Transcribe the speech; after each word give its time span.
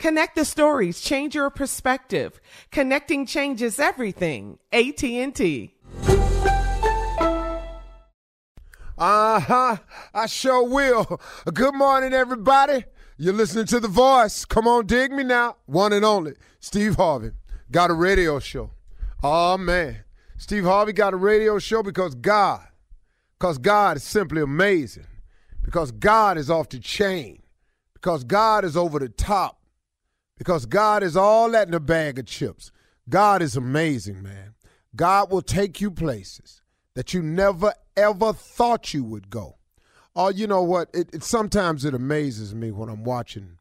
Connect 0.00 0.34
the 0.34 0.46
stories, 0.46 1.02
change 1.02 1.34
your 1.34 1.50
perspective. 1.50 2.40
Connecting 2.72 3.26
changes 3.26 3.78
everything. 3.78 4.58
AT&T. 4.72 5.74
Uh-huh. 8.96 9.76
I 10.14 10.26
sure 10.26 10.66
will. 10.66 11.20
Good 11.52 11.74
morning, 11.74 12.14
everybody. 12.14 12.84
You're 13.18 13.34
listening 13.34 13.66
to 13.66 13.78
The 13.78 13.88
Voice. 13.88 14.46
Come 14.46 14.66
on, 14.66 14.86
dig 14.86 15.12
me 15.12 15.22
now. 15.22 15.56
One 15.66 15.92
and 15.92 16.02
only. 16.02 16.32
Steve 16.60 16.96
Harvey 16.96 17.32
got 17.70 17.90
a 17.90 17.94
radio 17.94 18.38
show. 18.38 18.70
Oh, 19.22 19.58
man. 19.58 20.04
Steve 20.38 20.64
Harvey 20.64 20.94
got 20.94 21.12
a 21.12 21.18
radio 21.18 21.58
show 21.58 21.82
because 21.82 22.14
God, 22.14 22.66
because 23.38 23.58
God 23.58 23.98
is 23.98 24.02
simply 24.02 24.40
amazing. 24.40 25.06
Because 25.62 25.92
God 25.92 26.38
is 26.38 26.48
off 26.48 26.70
the 26.70 26.78
chain. 26.78 27.42
Because 27.92 28.24
God 28.24 28.64
is 28.64 28.78
over 28.78 28.98
the 28.98 29.10
top. 29.10 29.59
Because 30.40 30.64
God 30.64 31.02
is 31.02 31.18
all 31.18 31.50
that 31.50 31.68
in 31.68 31.74
a 31.74 31.80
bag 31.80 32.18
of 32.18 32.24
chips. 32.24 32.72
God 33.10 33.42
is 33.42 33.56
amazing, 33.56 34.22
man. 34.22 34.54
God 34.96 35.30
will 35.30 35.42
take 35.42 35.82
you 35.82 35.90
places 35.90 36.62
that 36.94 37.12
you 37.12 37.22
never 37.22 37.74
ever 37.94 38.32
thought 38.32 38.94
you 38.94 39.04
would 39.04 39.28
go. 39.28 39.58
Oh, 40.16 40.30
you 40.30 40.46
know 40.46 40.62
what? 40.62 40.88
It, 40.94 41.10
it 41.12 41.24
sometimes 41.24 41.84
it 41.84 41.92
amazes 41.92 42.54
me 42.54 42.70
when 42.70 42.88
I'm 42.88 43.04
watching 43.04 43.58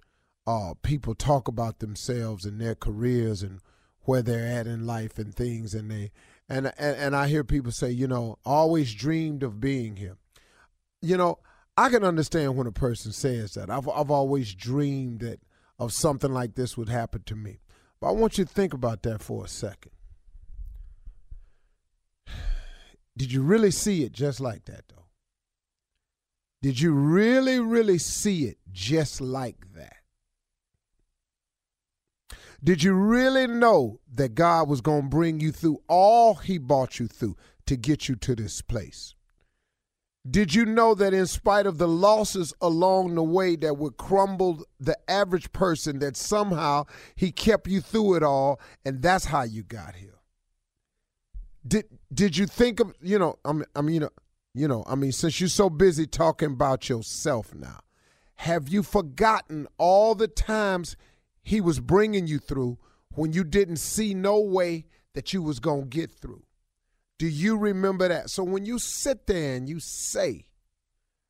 uh, 0.48 0.74
people 0.82 1.16
talk 1.16 1.50
about 1.50 1.80
themselves 1.80 2.46
and 2.46 2.62
their 2.62 2.76
careers 2.76 3.44
and 3.44 3.60
where 4.04 4.22
they're 4.22 4.48
at 4.48 4.66
in 4.66 4.88
life 4.88 5.20
and 5.20 5.36
things, 5.36 5.74
and 5.74 5.92
they 5.92 6.12
and 6.48 6.68
and, 6.78 6.96
and 6.96 7.14
I 7.14 7.28
hear 7.28 7.44
people 7.44 7.74
say, 7.74 7.92
you 7.92 8.08
know, 8.08 8.38
always 8.46 8.94
dreamed 8.94 9.44
of 9.44 9.60
being 9.60 9.98
here. 9.98 10.16
You 11.02 11.18
know, 11.18 11.40
I 11.76 11.90
can 11.90 12.06
understand 12.06 12.56
when 12.56 12.68
a 12.68 12.72
person 12.72 13.12
says 13.12 13.56
that. 13.56 13.70
I've 13.70 13.90
I've 13.90 14.12
always 14.12 14.56
dreamed 14.56 15.20
that 15.20 15.42
of 15.80 15.94
something 15.94 16.32
like 16.34 16.56
this 16.56 16.78
would 16.78 16.90
happen 16.90 17.24
to 17.26 17.36
me. 17.36 17.62
But 18.00 18.10
I 18.10 18.12
want 18.12 18.38
you 18.38 18.46
to 18.46 18.50
think 18.50 18.74
about 18.74 19.02
that 19.04 19.24
for 19.24 19.46
a 19.46 19.48
second. 19.48 19.92
Did 23.18 23.32
you 23.32 23.42
really 23.42 23.72
see 23.72 24.04
it 24.04 24.12
just 24.12 24.40
like 24.40 24.66
that, 24.66 24.84
though? 24.90 25.06
Did 26.62 26.80
you 26.80 26.92
really, 26.92 27.60
really 27.60 27.98
see 27.98 28.46
it 28.46 28.58
just 28.72 29.22
like 29.22 29.74
that? 29.76 29.96
Did 32.62 32.84
you 32.84 32.94
really 32.94 33.48
know 33.48 34.02
that 34.14 34.36
God 34.36 34.68
was 34.68 34.82
going 34.82 35.04
to 35.04 35.08
bring 35.08 35.40
you 35.40 35.54
through 35.54 35.82
all 35.88 36.36
He 36.36 36.58
brought 36.58 37.00
you 37.00 37.08
through 37.08 37.38
to 37.68 37.78
get 37.78 38.10
you 38.10 38.16
to 38.18 38.36
this 38.36 38.62
place? 38.62 39.16
Did 40.30 40.54
you 40.54 40.66
know 40.66 40.96
that 40.96 41.14
in 41.14 41.28
spite 41.28 41.66
of 41.66 41.78
the 41.78 41.88
losses 41.88 42.54
along 42.62 43.16
the 43.16 43.24
way 43.24 43.56
that 43.56 43.78
would 43.78 43.98
crumble 43.98 44.66
the 44.80 44.98
average 45.10 45.52
person, 45.54 46.00
that 46.00 46.18
somehow 46.18 46.86
He 47.16 47.32
kept 47.32 47.68
you 47.68 47.82
through 47.82 48.16
it 48.16 48.24
all, 48.24 48.60
and 48.84 49.02
that's 49.02 49.26
how 49.26 49.44
you 49.44 49.64
got 49.64 49.96
here? 49.96 50.20
Did 51.66 51.86
Did 52.14 52.38
you 52.38 52.48
think 52.48 52.80
of 52.80 52.94
you 53.02 53.18
know? 53.18 53.40
I 53.46 53.54
mean, 53.54 53.66
I 53.76 53.82
mean, 53.82 53.94
you 53.96 54.00
know, 54.02 54.10
you 54.54 54.68
know, 54.68 54.84
I 54.88 54.96
mean, 54.96 55.14
since 55.14 55.40
you're 55.40 55.50
so 55.50 55.70
busy 55.70 56.06
talking 56.06 56.52
about 56.52 56.90
yourself 56.90 57.54
now, 57.54 57.80
have 58.36 58.68
you 58.68 58.84
forgotten 58.84 59.68
all 59.78 60.16
the 60.16 60.28
times 60.28 60.98
He 61.42 61.62
was 61.62 61.80
bringing 61.80 62.28
you 62.28 62.40
through 62.40 62.78
when 63.14 63.32
you 63.32 63.44
didn't 63.46 63.78
see 63.78 64.14
no 64.14 64.40
way 64.40 64.86
that 65.14 65.34
you 65.34 65.42
was 65.42 65.60
gonna 65.60 65.86
get 65.86 66.12
through? 66.12 66.44
Do 67.20 67.28
you 67.28 67.58
remember 67.58 68.08
that? 68.08 68.30
So 68.30 68.46
when 68.46 68.66
you 68.66 68.80
sit 68.80 69.28
there 69.28 69.56
and 69.56 69.68
you 69.68 69.82
say, 69.82 70.46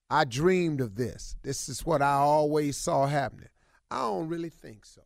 I 0.08 0.24
dreamed 0.24 0.82
of 0.82 0.96
this, 0.96 1.36
this 1.42 1.68
is 1.68 1.84
what 1.84 2.04
I 2.04 2.14
always 2.14 2.78
saw 2.78 3.08
happening, 3.08 3.50
I 3.90 4.02
don't 4.02 4.28
really 4.28 4.52
think 4.52 4.86
so. 4.86 5.02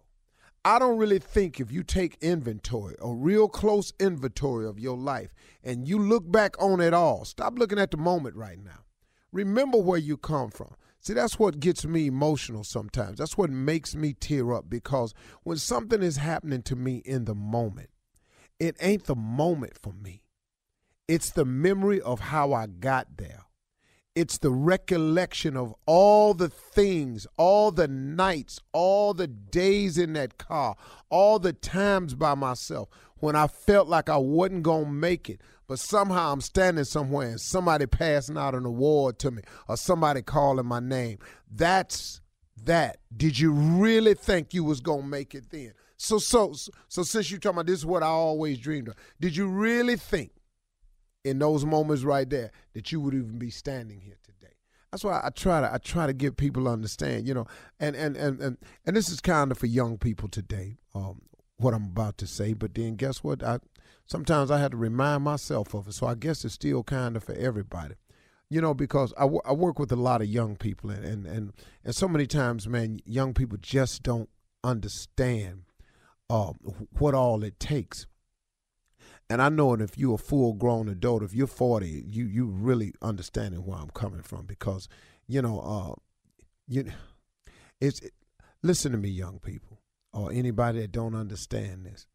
I 0.66 0.80
don't 0.80 0.98
really 0.98 1.20
think 1.20 1.60
if 1.60 1.72
you 1.72 1.84
take 1.84 2.18
inventory, 2.22 2.96
a 3.02 3.14
real 3.14 3.48
close 3.48 3.94
inventory 3.98 4.66
of 4.68 4.78
your 4.78 4.98
life, 4.98 5.34
and 5.64 5.88
you 5.88 5.98
look 6.00 6.30
back 6.30 6.62
on 6.62 6.82
it 6.82 6.94
all, 6.94 7.24
stop 7.24 7.58
looking 7.58 7.80
at 7.80 7.92
the 7.92 7.98
moment 7.98 8.36
right 8.36 8.62
now. 8.62 8.84
Remember 9.32 9.78
where 9.78 9.98
you 9.98 10.18
come 10.18 10.52
from. 10.52 10.76
See, 11.00 11.14
that's 11.14 11.40
what 11.40 11.62
gets 11.62 11.86
me 11.86 12.08
emotional 12.08 12.66
sometimes. 12.66 13.20
That's 13.20 13.38
what 13.38 13.50
makes 13.50 13.96
me 13.96 14.14
tear 14.14 14.54
up 14.54 14.70
because 14.70 15.14
when 15.44 15.58
something 15.58 16.02
is 16.02 16.18
happening 16.18 16.62
to 16.64 16.76
me 16.76 17.02
in 17.06 17.24
the 17.26 17.36
moment, 17.36 17.90
it 18.60 18.76
ain't 18.82 19.06
the 19.06 19.16
moment 19.16 19.78
for 19.82 19.94
me. 19.94 20.23
It's 21.08 21.32
the 21.32 21.46
memory 21.46 22.02
of 22.02 22.20
how 22.20 22.54
I 22.54 22.68
got 22.68 23.18
there. 23.18 23.44
It's 24.16 24.38
the 24.38 24.52
recollection 24.52 25.58
of 25.58 25.74
all 25.86 26.34
the 26.34 26.48
things, 26.48 27.26
all 27.36 27.72
the 27.72 27.88
nights, 27.88 28.60
all 28.72 29.14
the 29.14 29.28
days 29.28 29.98
in 29.98 30.14
that 30.14 30.38
car, 30.38 30.76
all 31.10 31.40
the 31.40 31.52
times 31.52 32.14
by 32.14 32.36
myself 32.36 32.90
when 33.18 33.36
I 33.36 33.48
felt 33.48 33.88
like 33.88 34.10
I 34.10 34.18
wasn't 34.18 34.64
going 34.64 34.86
to 34.86 34.92
make 34.92 35.30
it. 35.30 35.42
But 35.68 35.80
somehow 35.80 36.32
I'm 36.32 36.42
standing 36.42 36.84
somewhere 36.84 37.30
and 37.30 37.42
somebody 37.42 37.86
passing 37.86 38.38
out 38.38 38.54
an 38.54 38.66
award 38.66 39.18
to 39.20 39.32
me 39.32 39.42
or 39.68 39.78
somebody 39.78 40.22
calling 40.22 40.68
my 40.68 40.80
name. 40.80 41.18
That's 41.52 42.22
that. 42.66 42.98
Did 43.16 43.40
you 43.40 43.52
really 43.52 44.14
think 44.14 44.54
you 44.54 44.64
was 44.64 44.80
going 44.80 45.02
to 45.02 45.08
make 45.08 45.34
it 45.34 45.50
then? 45.50 45.74
So, 45.98 46.20
so, 46.20 46.54
so 46.88 47.04
since 47.04 47.32
you're 47.32 47.40
talking 47.40 47.58
about 47.58 47.68
this 47.68 47.80
is 47.80 47.86
what 47.86 48.04
I 48.04 48.08
always 48.08 48.60
dreamed 48.60 48.90
of, 48.90 48.96
did 49.20 49.36
you 49.36 49.48
really 49.48 49.96
think 49.96 50.32
in 51.24 51.40
those 51.40 51.66
moments 51.66 52.04
right 52.04 52.30
there 52.30 52.52
that 52.74 52.92
you 52.92 53.00
would 53.00 53.14
even 53.14 53.38
be 53.38 53.50
standing 53.50 54.02
here 54.02 54.18
today. 54.24 54.54
That's 54.92 55.04
why 55.04 55.22
I 55.24 55.30
try 55.30 55.62
to 55.62 55.74
I 55.74 55.78
try 55.78 56.06
to 56.06 56.14
get 56.14 56.38
people 56.38 56.66
to 56.66 56.70
understand, 56.70 57.28
you 57.28 57.34
know, 57.34 57.48
and 57.80 57.96
and 57.96 58.16
and 58.16 58.40
and, 58.40 58.58
and 58.86 58.96
this 58.96 59.10
is 59.10 59.20
kind 59.22 59.52
of 59.52 59.58
for 59.58 59.66
young 59.66 59.98
people 59.98 60.30
today. 60.30 60.78
Um, 60.94 61.22
what 61.58 61.74
I'm 61.74 61.86
about 61.86 62.18
to 62.20 62.28
say, 62.28 62.54
but 62.54 62.76
then 62.76 62.96
guess 62.96 63.24
what? 63.24 63.42
I 63.42 63.60
sometimes 64.06 64.52
I 64.52 64.60
have 64.60 64.72
to 64.72 64.78
remind 64.78 65.24
myself 65.24 65.74
of 65.74 65.88
it. 65.88 65.94
So 65.94 66.08
I 66.08 66.16
guess 66.16 66.46
it's 66.46 66.54
still 66.54 66.84
kind 66.84 67.16
of 67.16 67.24
for 67.24 67.34
everybody, 67.34 67.96
you 68.50 68.62
know, 68.62 68.74
because 68.74 69.14
I, 69.18 69.22
w- 69.22 69.42
I 69.46 69.54
work 69.54 69.80
with 69.80 69.92
a 69.92 69.96
lot 69.96 70.22
of 70.22 70.28
young 70.28 70.56
people, 70.58 70.92
and, 70.92 71.04
and 71.04 71.26
and 71.26 71.54
and 71.84 71.96
so 71.96 72.08
many 72.08 72.28
times, 72.28 72.68
man, 72.68 73.00
young 73.06 73.34
people 73.34 73.58
just 73.60 74.04
don't 74.04 74.30
understand 74.64 75.64
uh, 76.30 76.54
what 76.98 77.16
all 77.16 77.44
it 77.44 77.60
takes 77.60 78.06
and 79.34 79.42
I 79.42 79.50
know 79.50 79.74
if 79.74 79.98
you're 79.98 80.14
a 80.14 80.20
full 80.20 80.54
grown 80.54 80.88
adult, 80.88 81.24
if 81.24 81.34
you're 81.34 81.48
40, 81.48 82.06
you 82.08 82.26
you 82.26 82.46
really 82.46 82.94
understanding 83.02 83.66
where 83.66 83.80
I'm 83.80 83.90
coming 83.90 84.22
from 84.22 84.46
because, 84.46 84.88
you 85.26 85.42
know, 85.42 85.60
uh, 85.60 85.96
you 86.68 86.92
it's 87.82 88.00
it, 88.02 88.14
listen 88.62 88.92
to 88.92 89.00
me, 89.00 89.10
young 89.10 89.40
people, 89.40 89.80
or 90.14 90.32
anybody 90.32 90.82
that 90.82 90.92
don't 90.92 91.16
understand 91.16 91.84
this, 91.84 92.06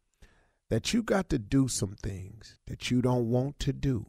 that 0.69 0.93
you 0.93 1.03
got 1.03 1.27
to 1.31 1.37
do 1.37 1.67
some 1.67 1.93
things 2.01 2.55
that 2.67 2.89
you 2.89 3.01
don't 3.01 3.29
want 3.29 3.59
to 3.59 3.73
do 3.73 4.05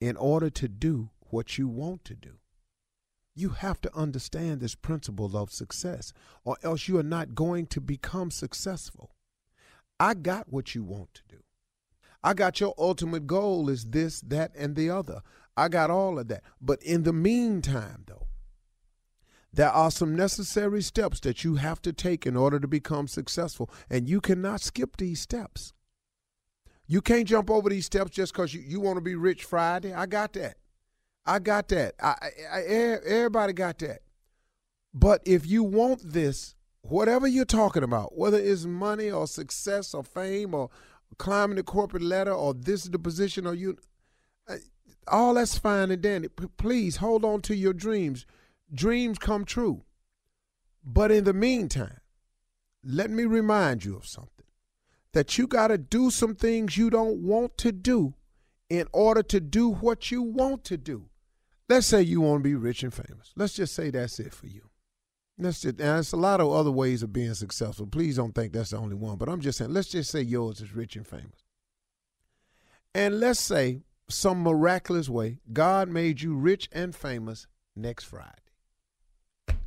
in 0.00 0.16
order 0.16 0.48
to 0.48 0.68
do 0.68 1.10
what 1.28 1.58
you 1.58 1.68
want 1.68 2.02
to 2.06 2.14
do. 2.14 2.38
You 3.34 3.50
have 3.50 3.82
to 3.82 3.94
understand 3.94 4.62
this 4.62 4.74
principle 4.74 5.36
of 5.36 5.52
success, 5.52 6.14
or 6.46 6.56
else 6.62 6.88
you 6.88 6.96
are 6.96 7.02
not 7.02 7.34
going 7.34 7.66
to 7.66 7.80
become 7.82 8.30
successful. 8.30 9.10
I 10.00 10.14
got 10.14 10.50
what 10.50 10.74
you 10.74 10.82
want 10.82 11.12
to 11.12 11.22
do. 11.28 11.31
I 12.24 12.34
got 12.34 12.60
your 12.60 12.74
ultimate 12.78 13.26
goal 13.26 13.68
is 13.68 13.86
this, 13.86 14.20
that, 14.22 14.52
and 14.56 14.76
the 14.76 14.90
other. 14.90 15.22
I 15.56 15.68
got 15.68 15.90
all 15.90 16.18
of 16.18 16.28
that. 16.28 16.42
But 16.60 16.82
in 16.82 17.02
the 17.02 17.12
meantime, 17.12 18.04
though, 18.06 18.26
there 19.52 19.70
are 19.70 19.90
some 19.90 20.16
necessary 20.16 20.82
steps 20.82 21.20
that 21.20 21.44
you 21.44 21.56
have 21.56 21.82
to 21.82 21.92
take 21.92 22.26
in 22.26 22.36
order 22.36 22.58
to 22.58 22.68
become 22.68 23.06
successful, 23.06 23.70
and 23.90 24.08
you 24.08 24.20
cannot 24.20 24.60
skip 24.60 24.96
these 24.96 25.20
steps. 25.20 25.74
You 26.86 27.00
can't 27.00 27.28
jump 27.28 27.50
over 27.50 27.68
these 27.68 27.86
steps 27.86 28.10
just 28.12 28.32
because 28.32 28.54
you, 28.54 28.60
you 28.60 28.80
want 28.80 28.96
to 28.96 29.02
be 29.02 29.14
rich 29.14 29.44
Friday. 29.44 29.92
I 29.92 30.06
got 30.06 30.32
that. 30.34 30.56
I 31.24 31.38
got 31.38 31.68
that. 31.68 31.94
I, 32.02 32.14
I, 32.52 32.58
I, 32.58 32.60
everybody 32.60 33.52
got 33.52 33.78
that. 33.78 34.00
But 34.94 35.22
if 35.24 35.46
you 35.46 35.62
want 35.62 36.12
this, 36.12 36.54
whatever 36.82 37.26
you're 37.26 37.44
talking 37.44 37.82
about, 37.82 38.16
whether 38.16 38.38
it's 38.38 38.64
money 38.64 39.10
or 39.10 39.26
success 39.26 39.94
or 39.94 40.02
fame 40.02 40.54
or 40.54 40.70
climbing 41.18 41.56
the 41.56 41.62
corporate 41.62 42.02
ladder 42.02 42.32
or 42.32 42.54
this 42.54 42.84
is 42.84 42.90
the 42.90 42.98
position 42.98 43.46
or 43.46 43.54
you 43.54 43.76
all 45.08 45.34
that's 45.34 45.58
fine 45.58 45.90
and 45.90 46.02
dandy. 46.02 46.28
Please 46.28 46.96
hold 46.96 47.24
on 47.24 47.40
to 47.42 47.56
your 47.56 47.72
dreams. 47.72 48.24
Dreams 48.72 49.18
come 49.18 49.44
true. 49.44 49.82
But 50.84 51.10
in 51.10 51.24
the 51.24 51.32
meantime 51.32 51.98
let 52.84 53.10
me 53.10 53.24
remind 53.24 53.84
you 53.84 53.96
of 53.96 54.06
something 54.06 54.46
that 55.12 55.38
you 55.38 55.46
got 55.46 55.68
to 55.68 55.78
do 55.78 56.10
some 56.10 56.34
things 56.34 56.76
you 56.76 56.90
don't 56.90 57.18
want 57.18 57.56
to 57.58 57.70
do 57.70 58.14
in 58.68 58.88
order 58.92 59.22
to 59.22 59.38
do 59.38 59.68
what 59.68 60.10
you 60.10 60.22
want 60.22 60.64
to 60.64 60.76
do. 60.76 61.08
Let's 61.68 61.86
say 61.86 62.02
you 62.02 62.22
want 62.22 62.40
to 62.40 62.48
be 62.48 62.54
rich 62.54 62.82
and 62.82 62.92
famous. 62.92 63.32
Let's 63.36 63.54
just 63.54 63.74
say 63.74 63.90
that's 63.90 64.18
it 64.18 64.34
for 64.34 64.46
you 64.46 64.71
Let's 65.42 65.60
just, 65.60 65.78
there's 65.78 66.12
a 66.12 66.16
lot 66.16 66.40
of 66.40 66.50
other 66.52 66.70
ways 66.70 67.02
of 67.02 67.12
being 67.12 67.34
successful. 67.34 67.86
Please 67.86 68.16
don't 68.16 68.34
think 68.34 68.52
that's 68.52 68.70
the 68.70 68.78
only 68.78 68.94
one. 68.94 69.16
But 69.16 69.28
I'm 69.28 69.40
just 69.40 69.58
saying, 69.58 69.72
let's 69.72 69.88
just 69.88 70.10
say 70.10 70.22
yours 70.22 70.60
is 70.60 70.74
rich 70.74 70.96
and 70.96 71.06
famous. 71.06 71.44
And 72.94 73.20
let's 73.20 73.40
say 73.40 73.82
some 74.08 74.42
miraculous 74.42 75.08
way, 75.08 75.38
God 75.52 75.88
made 75.88 76.20
you 76.20 76.34
rich 76.34 76.68
and 76.72 76.94
famous 76.94 77.46
next 77.74 78.04
Friday. 78.04 78.28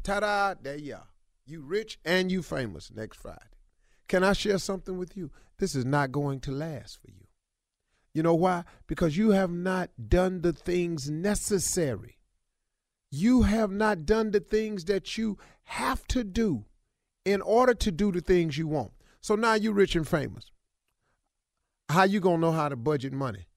Ta-da, 0.03 0.55
there 0.61 0.77
you 0.77 0.95
are. 0.95 1.07
You 1.45 1.61
rich 1.61 1.99
and 2.05 2.31
you 2.31 2.41
famous 2.41 2.91
next 2.93 3.17
Friday. 3.17 3.39
Can 4.07 4.23
I 4.23 4.33
share 4.33 4.59
something 4.59 4.97
with 4.97 5.17
you? 5.17 5.31
This 5.57 5.75
is 5.75 5.85
not 5.85 6.11
going 6.11 6.39
to 6.41 6.51
last 6.51 6.99
for 7.01 7.09
you. 7.09 7.27
You 8.13 8.23
know 8.23 8.35
why? 8.35 8.63
Because 8.87 9.17
you 9.17 9.31
have 9.31 9.51
not 9.51 9.89
done 10.07 10.41
the 10.41 10.53
things 10.53 11.09
necessary 11.09 12.15
you 13.15 13.43
have 13.43 13.71
not 13.71 14.05
done 14.05 14.31
the 14.31 14.39
things 14.39 14.85
that 14.85 15.17
you 15.17 15.37
have 15.65 16.05
to 16.07 16.23
do 16.23 16.65
in 17.23 17.41
order 17.41 17.73
to 17.73 17.91
do 17.91 18.11
the 18.11 18.21
things 18.21 18.57
you 18.57 18.67
want. 18.67 18.91
So 19.21 19.35
now 19.35 19.55
you're 19.55 19.73
rich 19.73 19.95
and 19.95 20.07
famous. 20.07 20.51
How 21.89 22.03
you 22.03 22.19
gonna 22.19 22.37
know 22.37 22.51
how 22.51 22.69
to 22.69 22.75
budget 22.75 23.13
money? 23.13 23.47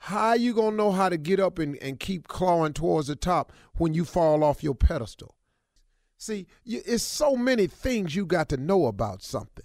How 0.00 0.34
you 0.34 0.54
gonna 0.54 0.76
know 0.76 0.92
how 0.92 1.08
to 1.08 1.16
get 1.16 1.40
up 1.40 1.58
and, 1.58 1.76
and 1.82 1.98
keep 1.98 2.28
clawing 2.28 2.72
towards 2.72 3.08
the 3.08 3.16
top 3.16 3.52
when 3.76 3.94
you 3.94 4.04
fall 4.04 4.44
off 4.44 4.62
your 4.62 4.74
pedestal? 4.74 5.34
See, 6.16 6.46
you, 6.64 6.82
it's 6.84 7.02
so 7.02 7.36
many 7.36 7.66
things 7.66 8.14
you 8.14 8.26
got 8.26 8.48
to 8.50 8.56
know 8.56 8.86
about 8.86 9.22
something. 9.22 9.64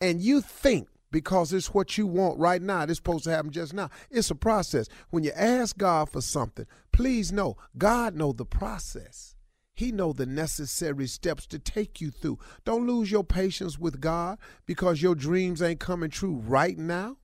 And 0.00 0.20
you 0.20 0.40
think 0.40 0.88
because 1.14 1.52
it's 1.52 1.72
what 1.72 1.96
you 1.96 2.08
want 2.08 2.40
right 2.40 2.60
now. 2.60 2.82
It's 2.82 2.96
supposed 2.96 3.22
to 3.24 3.30
happen 3.30 3.52
just 3.52 3.72
now. 3.72 3.88
It's 4.10 4.30
a 4.30 4.34
process. 4.34 4.88
When 5.10 5.22
you 5.22 5.30
ask 5.36 5.78
God 5.78 6.10
for 6.10 6.20
something, 6.20 6.66
please 6.90 7.30
know 7.30 7.56
God 7.78 8.16
know 8.16 8.32
the 8.32 8.44
process. 8.44 9.36
He 9.74 9.90
know 9.90 10.12
the 10.12 10.26
necessary 10.26 11.08
steps 11.08 11.46
to 11.48 11.58
take 11.58 12.00
you 12.00 12.10
through. 12.10 12.38
Don't 12.64 12.86
lose 12.86 13.10
your 13.10 13.24
patience 13.24 13.78
with 13.78 14.00
God 14.00 14.38
because 14.66 15.02
your 15.02 15.16
dreams 15.16 15.60
ain't 15.60 15.80
coming 15.80 16.10
true 16.10 16.40
right 16.46 16.78
now. 16.78 17.16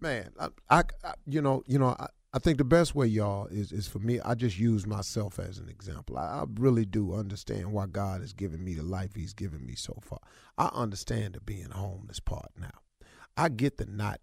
Man, 0.00 0.32
I, 0.40 0.48
I, 0.70 0.82
I 1.04 1.14
you 1.26 1.42
know, 1.42 1.62
you 1.66 1.78
know, 1.78 1.94
I, 1.98 2.08
I 2.32 2.38
think 2.38 2.58
the 2.58 2.64
best 2.64 2.94
way, 2.94 3.06
y'all, 3.06 3.46
is 3.46 3.72
is 3.72 3.86
for 3.86 4.00
me. 4.00 4.20
I 4.20 4.34
just 4.34 4.58
use 4.58 4.86
myself 4.86 5.38
as 5.38 5.58
an 5.58 5.68
example. 5.68 6.18
I, 6.18 6.40
I, 6.40 6.44
really 6.54 6.84
do 6.84 7.14
understand 7.14 7.72
why 7.72 7.86
God 7.86 8.22
has 8.22 8.32
given 8.32 8.64
me 8.64 8.74
the 8.74 8.82
life 8.82 9.14
He's 9.14 9.34
given 9.34 9.64
me 9.64 9.76
so 9.76 9.98
far. 10.02 10.18
I 10.58 10.68
understand 10.72 11.34
the 11.34 11.40
being 11.40 11.70
homeless 11.70 12.20
part 12.20 12.50
now. 12.58 12.80
I 13.36 13.50
get 13.50 13.76
the 13.76 13.86
not 13.86 14.20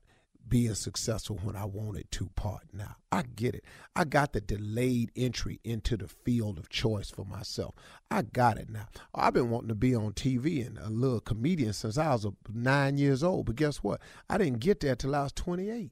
being 0.47 0.75
successful 0.75 1.39
when 1.43 1.55
I 1.55 1.65
wanted 1.65 2.11
to 2.11 2.29
part 2.35 2.63
now. 2.73 2.95
I 3.11 3.23
get 3.23 3.55
it. 3.55 3.63
I 3.95 4.03
got 4.03 4.33
the 4.33 4.41
delayed 4.41 5.11
entry 5.15 5.59
into 5.63 5.97
the 5.97 6.07
field 6.07 6.57
of 6.57 6.69
choice 6.69 7.09
for 7.09 7.25
myself. 7.25 7.75
I 8.09 8.23
got 8.23 8.57
it 8.57 8.69
now. 8.69 8.87
I've 9.15 9.33
been 9.33 9.49
wanting 9.49 9.69
to 9.69 9.75
be 9.75 9.95
on 9.95 10.13
TV 10.13 10.65
and 10.65 10.77
a 10.77 10.89
little 10.89 11.21
comedian 11.21 11.73
since 11.73 11.97
I 11.97 12.11
was 12.11 12.27
nine 12.53 12.97
years 12.97 13.23
old. 13.23 13.45
But 13.45 13.55
guess 13.55 13.77
what? 13.77 14.01
I 14.29 14.37
didn't 14.37 14.59
get 14.59 14.81
there 14.81 14.95
till 14.95 15.15
I 15.15 15.23
was 15.23 15.33
28. 15.33 15.91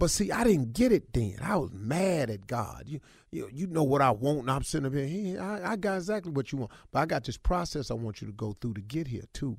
But 0.00 0.10
see, 0.10 0.32
I 0.32 0.44
didn't 0.44 0.72
get 0.72 0.92
it 0.92 1.12
then. 1.12 1.36
I 1.42 1.56
was 1.56 1.72
mad 1.74 2.30
at 2.30 2.46
God. 2.46 2.84
You, 2.86 3.00
you, 3.30 3.50
you 3.52 3.66
know 3.66 3.82
what 3.82 4.00
I 4.00 4.10
want, 4.12 4.40
and 4.40 4.50
I'm 4.50 4.62
sitting 4.62 4.86
up 4.86 4.94
here. 4.94 5.38
I, 5.38 5.72
I 5.72 5.76
got 5.76 5.96
exactly 5.96 6.32
what 6.32 6.50
you 6.52 6.58
want. 6.58 6.70
But 6.90 7.00
I 7.00 7.06
got 7.06 7.24
this 7.24 7.36
process 7.36 7.90
I 7.90 7.94
want 7.94 8.22
you 8.22 8.26
to 8.26 8.32
go 8.32 8.56
through 8.58 8.74
to 8.74 8.80
get 8.80 9.08
here 9.08 9.24
too. 9.34 9.58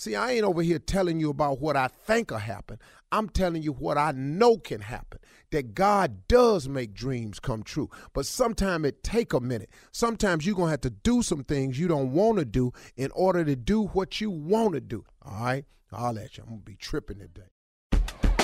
See, 0.00 0.16
I 0.16 0.30
ain't 0.30 0.44
over 0.44 0.62
here 0.62 0.78
telling 0.78 1.20
you 1.20 1.28
about 1.28 1.60
what 1.60 1.76
I 1.76 1.88
think 1.88 2.30
will 2.30 2.38
happen. 2.38 2.78
I'm 3.12 3.28
telling 3.28 3.62
you 3.62 3.72
what 3.72 3.98
I 3.98 4.12
know 4.12 4.56
can 4.56 4.80
happen. 4.80 5.20
That 5.50 5.74
God 5.74 6.26
does 6.26 6.66
make 6.66 6.94
dreams 6.94 7.38
come 7.38 7.62
true. 7.62 7.90
But 8.14 8.24
sometimes 8.24 8.86
it 8.86 9.04
take 9.04 9.34
a 9.34 9.40
minute. 9.40 9.68
Sometimes 9.92 10.46
you're 10.46 10.54
going 10.54 10.68
to 10.68 10.70
have 10.70 10.80
to 10.80 10.90
do 10.90 11.20
some 11.20 11.44
things 11.44 11.78
you 11.78 11.86
don't 11.86 12.12
want 12.14 12.38
to 12.38 12.46
do 12.46 12.72
in 12.96 13.10
order 13.10 13.44
to 13.44 13.54
do 13.54 13.88
what 13.88 14.22
you 14.22 14.30
want 14.30 14.72
to 14.72 14.80
do. 14.80 15.04
All 15.20 15.44
right? 15.44 15.66
I'll 15.92 16.14
let 16.14 16.38
you. 16.38 16.44
I'm 16.44 16.48
going 16.48 16.60
to 16.60 16.64
be 16.64 16.76
tripping 16.76 17.18
today. 17.18 17.50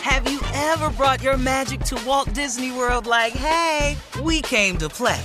Have 0.02 0.30
you 0.30 0.40
ever 0.52 0.90
brought 0.90 1.22
your 1.22 1.38
magic 1.38 1.80
to 1.84 1.98
Walt 2.06 2.34
Disney 2.34 2.70
World 2.70 3.06
like, 3.06 3.32
hey, 3.32 3.96
we 4.22 4.42
came 4.42 4.76
to 4.76 4.90
play? 4.90 5.24